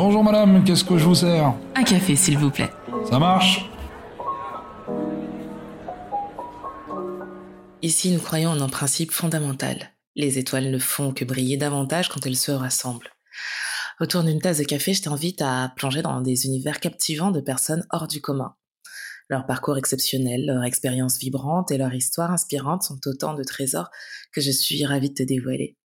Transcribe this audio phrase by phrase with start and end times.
[0.00, 2.70] Bonjour madame, qu'est-ce que je vous sers Un café, s'il vous plaît.
[3.10, 3.68] Ça marche
[7.82, 9.90] Ici, nous croyons en un principe fondamental.
[10.14, 13.10] Les étoiles ne font que briller davantage quand elles se rassemblent.
[13.98, 17.84] Autour d'une tasse de café, je t'invite à plonger dans des univers captivants de personnes
[17.90, 18.54] hors du commun.
[19.28, 23.90] Leur parcours exceptionnel, leur expérience vibrante et leur histoire inspirante sont autant de trésors
[24.32, 25.76] que je suis ravie de te dévoiler.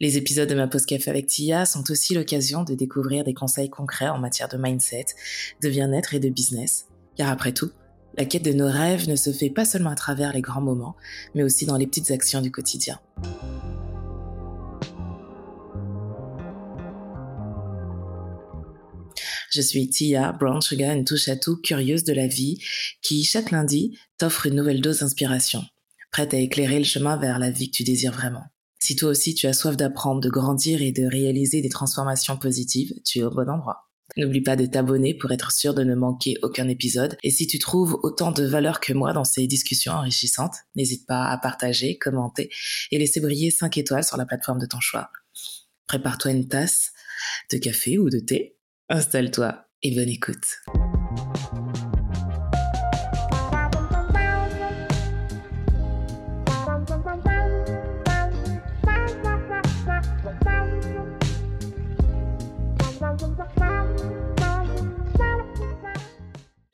[0.00, 3.70] Les épisodes de ma pause café avec Tia sont aussi l'occasion de découvrir des conseils
[3.70, 5.06] concrets en matière de mindset,
[5.62, 6.86] de bien-être et de business.
[7.16, 7.70] Car après tout,
[8.16, 10.96] la quête de nos rêves ne se fait pas seulement à travers les grands moments,
[11.34, 13.00] mais aussi dans les petites actions du quotidien.
[19.50, 22.62] Je suis Tia, Brown Sugar, une touche à tout curieuse de la vie,
[23.02, 25.64] qui chaque lundi t'offre une nouvelle dose d'inspiration,
[26.12, 28.44] prête à éclairer le chemin vers la vie que tu désires vraiment.
[28.78, 32.94] Si toi aussi tu as soif d'apprendre, de grandir et de réaliser des transformations positives,
[33.04, 33.88] tu es au bon endroit.
[34.16, 37.16] N'oublie pas de t'abonner pour être sûr de ne manquer aucun épisode.
[37.22, 41.26] Et si tu trouves autant de valeur que moi dans ces discussions enrichissantes, n'hésite pas
[41.26, 42.50] à partager, commenter
[42.90, 45.10] et laisser briller 5 étoiles sur la plateforme de ton choix.
[45.86, 46.92] Prépare-toi une tasse
[47.52, 48.56] de café ou de thé
[48.88, 50.46] Installe-toi et bonne écoute.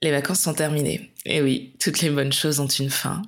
[0.02, 1.14] Les vacances sont terminées.
[1.24, 3.22] Et oui, toutes les bonnes choses ont une fin.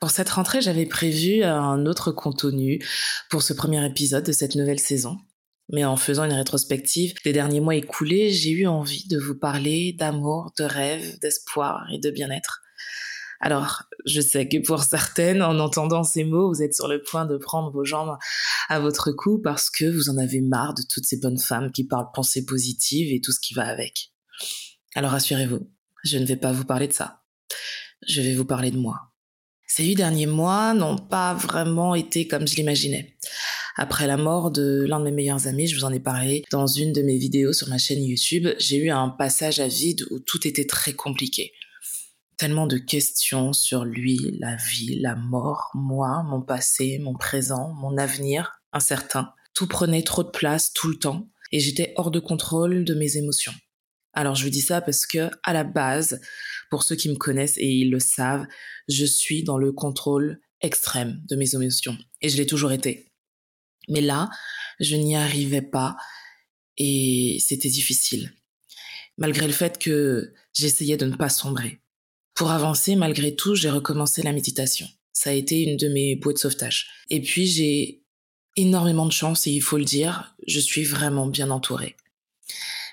[0.00, 2.82] Pour cette rentrée, j'avais prévu un autre contenu
[3.28, 5.18] pour ce premier épisode de cette nouvelle saison.
[5.70, 9.94] Mais en faisant une rétrospective des derniers mois écoulés, j'ai eu envie de vous parler
[9.98, 12.62] d'amour, de rêve, d'espoir et de bien-être.
[13.40, 17.26] Alors, je sais que pour certaines, en entendant ces mots, vous êtes sur le point
[17.26, 18.16] de prendre vos jambes
[18.68, 21.84] à votre cou parce que vous en avez marre de toutes ces bonnes femmes qui
[21.84, 24.12] parlent pensée positive et tout ce qui va avec.
[24.94, 25.70] Alors rassurez-vous,
[26.04, 27.22] je ne vais pas vous parler de ça.
[28.06, 28.96] Je vais vous parler de moi.
[29.66, 33.16] Ces huit derniers mois n'ont pas vraiment été comme je l'imaginais.
[33.76, 36.68] Après la mort de l'un de mes meilleurs amis, je vous en ai parlé dans
[36.68, 40.20] une de mes vidéos sur ma chaîne YouTube, j'ai eu un passage à vide où
[40.20, 41.50] tout était très compliqué.
[42.36, 47.96] Tellement de questions sur lui, la vie, la mort, moi, mon passé, mon présent, mon
[47.96, 49.32] avenir, incertain.
[49.54, 53.16] Tout prenait trop de place tout le temps et j'étais hors de contrôle de mes
[53.16, 53.54] émotions.
[54.12, 56.20] Alors je vous dis ça parce que à la base,
[56.70, 58.46] pour ceux qui me connaissent et ils le savent,
[58.88, 63.12] je suis dans le contrôle extrême de mes émotions et je l'ai toujours été.
[63.88, 64.30] Mais là,
[64.80, 65.96] je n'y arrivais pas
[66.78, 68.32] et c'était difficile.
[69.18, 71.80] Malgré le fait que j'essayais de ne pas sombrer.
[72.34, 74.88] Pour avancer, malgré tout, j'ai recommencé la méditation.
[75.12, 76.88] Ça a été une de mes bouées de sauvetage.
[77.08, 78.02] Et puis j'ai
[78.56, 81.96] énormément de chance et il faut le dire, je suis vraiment bien entourée.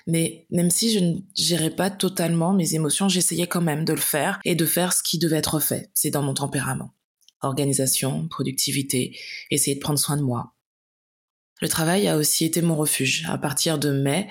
[0.06, 4.00] Mais même si je ne gérais pas totalement mes émotions, j'essayais quand même de le
[4.00, 5.90] faire et de faire ce qui devait être fait.
[5.94, 6.94] C'est dans mon tempérament.
[7.40, 9.16] Organisation, productivité,
[9.50, 10.54] essayer de prendre soin de moi.
[11.60, 13.24] Le travail a aussi été mon refuge.
[13.28, 14.28] À partir de mai,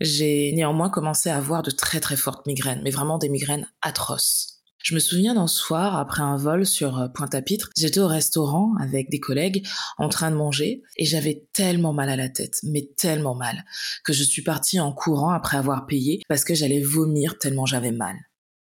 [0.00, 4.54] j'ai néanmoins commencé à avoir de très très fortes migraines, mais vraiment des migraines atroces.
[4.84, 9.08] Je me souviens d'un soir, après un vol sur euh, Pointe-à-Pitre, j'étais au restaurant avec
[9.08, 9.66] des collègues
[9.96, 13.64] en train de manger et j'avais tellement mal à la tête, mais tellement mal,
[14.04, 17.92] que je suis partie en courant après avoir payé parce que j'allais vomir tellement j'avais
[17.92, 18.14] mal.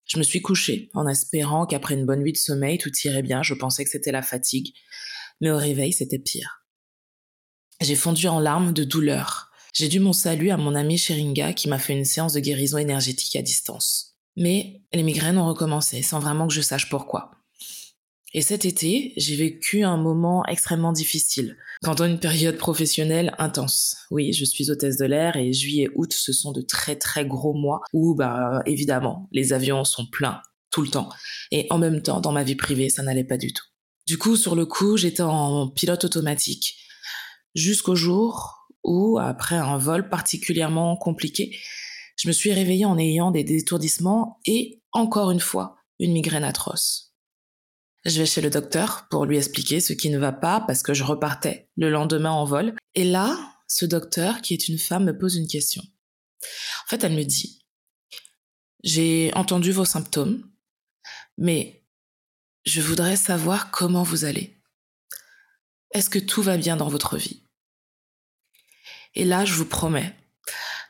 [0.05, 3.43] Je me suis couchée en espérant qu'après une bonne nuit de sommeil tout irait bien,
[3.43, 4.73] je pensais que c'était la fatigue,
[5.39, 6.63] mais au réveil c'était pire.
[7.79, 9.47] J'ai fondu en larmes de douleur.
[9.73, 12.78] J'ai dû mon salut à mon ami Sheringa qui m'a fait une séance de guérison
[12.78, 14.16] énergétique à distance.
[14.35, 17.31] Mais les migraines ont recommencé sans vraiment que je sache pourquoi.
[18.33, 23.97] Et cet été, j'ai vécu un moment extrêmement difficile, pendant une période professionnelle intense.
[24.11, 27.25] Oui, je suis hôtesse de l'air et juillet et août, ce sont de très très
[27.25, 30.41] gros mois où, bah, évidemment, les avions sont pleins
[30.72, 31.09] tout le temps.
[31.51, 33.66] Et en même temps, dans ma vie privée, ça n'allait pas du tout.
[34.05, 36.75] Du coup, sur le coup, j'étais en pilote automatique.
[37.55, 38.56] Jusqu'au jour
[38.87, 41.55] où, après un vol particulièrement compliqué,
[42.17, 47.13] je me suis réveillée en ayant des détourdissements et, encore une fois, une migraine atroce.
[48.05, 50.93] Je vais chez le docteur pour lui expliquer ce qui ne va pas parce que
[50.93, 52.73] je repartais le lendemain en vol.
[52.95, 53.37] Et là,
[53.67, 55.83] ce docteur, qui est une femme, me pose une question.
[55.83, 57.59] En fait, elle me dit,
[58.83, 60.49] j'ai entendu vos symptômes,
[61.37, 61.83] mais
[62.66, 64.61] je voudrais savoir comment vous allez.
[65.91, 67.47] Est-ce que tout va bien dans votre vie?
[69.17, 70.14] Et là, je vous promets,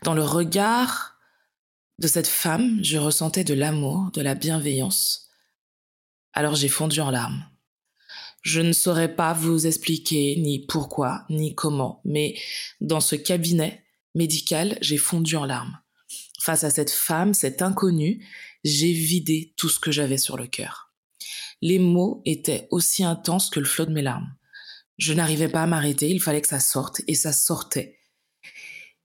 [0.04, 1.18] dans le regard
[1.98, 5.30] de cette femme, je ressentais de l'amour, de la bienveillance.
[6.34, 7.46] Alors j'ai fondu en larmes.
[8.42, 12.38] Je ne saurais pas vous expliquer ni pourquoi, ni comment, mais
[12.82, 13.82] dans ce cabinet,
[14.14, 15.80] médical, j'ai fondu en larmes.
[16.42, 18.28] Face à cette femme, cette inconnue,
[18.66, 20.92] j'ai vidé tout ce que j'avais sur le cœur.
[21.62, 24.36] Les mots étaient aussi intenses que le flot de mes larmes.
[24.98, 27.97] Je n'arrivais pas à m'arrêter, il fallait que ça sorte, et ça sortait.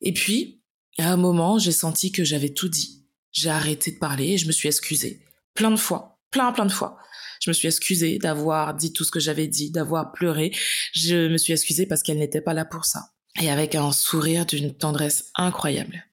[0.03, 0.63] Et puis,
[0.99, 3.07] à un moment, j'ai senti que j'avais tout dit.
[3.33, 5.25] J'ai arrêté de parler et je me suis excusée.
[5.55, 6.99] Plein de fois, plein, plein de fois.
[7.41, 10.55] Je me suis excusée d'avoir dit tout ce que j'avais dit, d'avoir pleuré.
[10.93, 13.13] Je me suis excusée parce qu'elle n'était pas là pour ça.
[13.41, 16.05] Et avec un sourire d'une tendresse incroyable.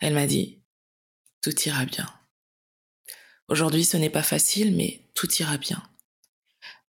[0.00, 0.60] Elle m'a dit,
[1.40, 2.08] tout ira bien.
[3.48, 5.82] Aujourd'hui, ce n'est pas facile, mais tout ira bien.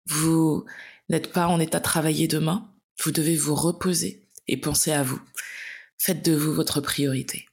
[0.06, 0.64] Vous
[1.08, 2.74] n'êtes pas en état de travailler demain.
[3.02, 5.20] Vous devez vous reposer et penser à vous.
[5.98, 7.46] Faites de vous votre priorité.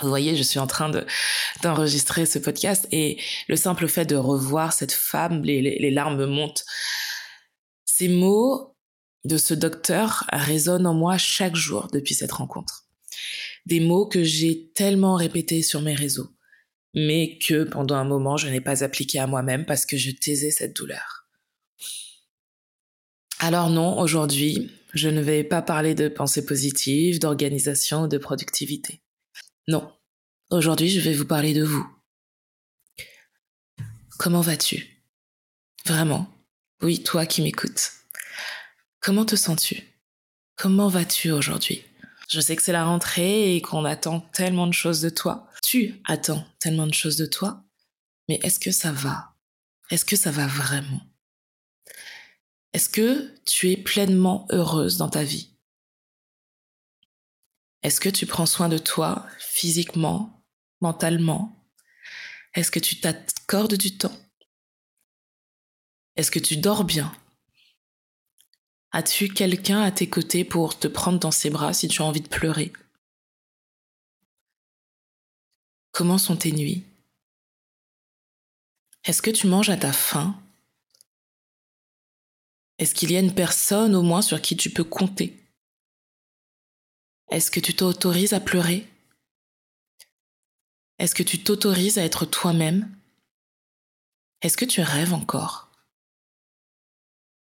[0.00, 1.04] Vous voyez, je suis en train de
[1.62, 6.64] d'enregistrer ce podcast et le simple fait de revoir cette femme, les, les, larmes montent.
[7.84, 8.76] Ces mots
[9.24, 12.84] de ce docteur résonnent en moi chaque jour depuis cette rencontre.
[13.66, 16.30] Des mots que j'ai tellement répétés sur mes réseaux,
[16.94, 20.52] mais que pendant un moment je n'ai pas appliqué à moi-même parce que je taisais
[20.52, 21.17] cette douleur.
[23.40, 29.00] Alors non, aujourd'hui, je ne vais pas parler de pensée positive, d'organisation de productivité.
[29.68, 29.92] Non.
[30.50, 31.86] Aujourd'hui, je vais vous parler de vous.
[34.18, 35.04] Comment vas-tu?
[35.86, 36.26] Vraiment?
[36.82, 37.92] Oui, toi qui m'écoutes.
[39.00, 39.82] Comment te sens-tu?
[40.56, 41.84] Comment vas-tu aujourd'hui?
[42.28, 45.48] Je sais que c'est la rentrée et qu'on attend tellement de choses de toi.
[45.62, 47.64] Tu attends tellement de choses de toi.
[48.28, 49.34] Mais est-ce que ça va?
[49.90, 51.00] Est-ce que ça va vraiment?
[52.72, 55.56] Est-ce que tu es pleinement heureuse dans ta vie?
[57.82, 60.44] Est-ce que tu prends soin de toi physiquement,
[60.80, 61.66] mentalement?
[62.54, 64.16] Est-ce que tu t'accordes du temps?
[66.16, 67.14] Est-ce que tu dors bien?
[68.90, 72.20] As-tu quelqu'un à tes côtés pour te prendre dans ses bras si tu as envie
[72.20, 72.72] de pleurer?
[75.92, 76.84] Comment sont tes nuits?
[79.04, 80.42] Est-ce que tu manges à ta faim?
[82.78, 85.36] Est-ce qu'il y a une personne au moins sur qui tu peux compter?
[87.30, 88.88] Est-ce que tu t'autorises à pleurer?
[90.98, 92.96] Est-ce que tu t'autorises à être toi-même?
[94.42, 95.70] Est-ce que tu rêves encore?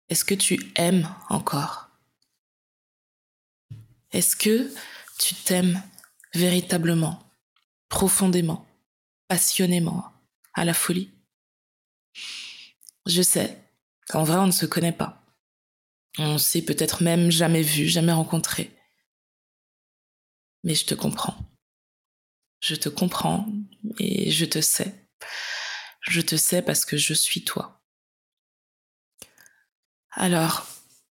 [0.10, 1.90] Est-ce que tu aimes encore?
[4.12, 4.74] Est-ce que
[5.20, 5.82] tu t'aimes
[6.34, 7.22] véritablement,
[7.90, 8.66] profondément,
[9.28, 10.14] passionnément,
[10.54, 11.12] à la folie?
[13.06, 13.62] Je sais
[14.08, 15.25] qu'en vrai on ne se connaît pas.
[16.18, 18.72] On s'est peut-être même jamais vu, jamais rencontré.
[20.64, 21.38] Mais je te comprends.
[22.62, 23.48] Je te comprends
[24.00, 25.08] et je te sais.
[26.02, 27.84] Je te sais parce que je suis toi.
[30.12, 30.66] Alors,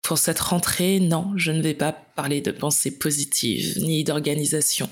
[0.01, 4.89] pour cette rentrée, non, je ne vais pas parler de pensée positive, ni d'organisation,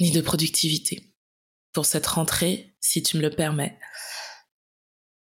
[0.00, 1.14] ni de productivité.
[1.72, 3.78] Pour cette rentrée, si tu me le permets,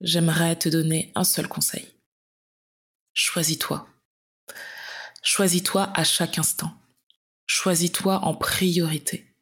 [0.01, 1.96] j'aimerais te donner un seul conseil.
[3.19, 3.87] Choisis-toi.
[5.23, 6.71] Choisis-toi à chaque instant.
[7.47, 9.35] Choisis-toi en priorité.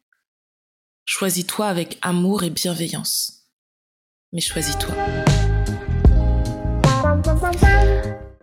[1.03, 3.49] Choisis-toi avec amour et bienveillance.
[4.31, 4.95] Mais choisis-toi.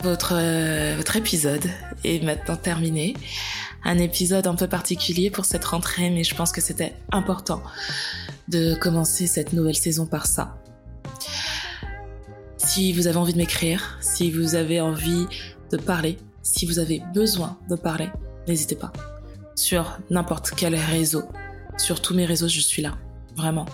[0.02, 1.64] Votre, euh, votre épisode
[2.04, 3.16] est maintenant terminé.
[3.84, 7.62] Un épisode un peu particulier pour cette rentrée, mais je pense que c'était important
[8.48, 10.61] de commencer cette nouvelle saison par ça.
[12.74, 15.26] Si vous avez envie de m'écrire, si vous avez envie
[15.70, 18.08] de parler, si vous avez besoin de parler,
[18.48, 18.90] n'hésitez pas.
[19.54, 21.24] Sur n'importe quel réseau,
[21.76, 22.96] sur tous mes réseaux, je suis là.
[23.36, 23.66] Vraiment.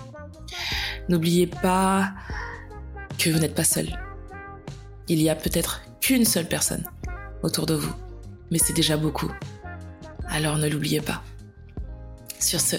[1.08, 2.10] N'oubliez pas
[3.18, 3.96] que vous n'êtes pas seul.
[5.06, 6.82] Il y a peut-être qu'une seule personne
[7.44, 7.94] autour de vous,
[8.50, 9.30] mais c'est déjà beaucoup.
[10.28, 11.22] Alors ne l'oubliez pas.
[12.40, 12.74] Sur ce,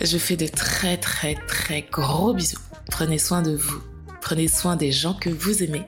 [0.00, 2.56] je fais de très très très gros bisous.
[2.90, 3.82] Prenez soin de vous.
[4.26, 5.84] Prenez soin des gens que vous aimez.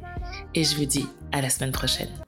[0.54, 2.27] Et je vous dis à la semaine prochaine.